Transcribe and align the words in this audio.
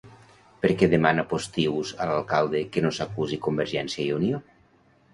Per 0.63 0.71
què 0.79 0.89
demana 0.93 1.25
Postius 1.33 1.93
a 2.05 2.09
l'alcalde 2.13 2.65
que 2.73 2.87
no 2.89 2.95
s'acusi 2.99 3.41
Convergiència 3.49 4.07
i 4.09 4.13
Unió? 4.21 4.45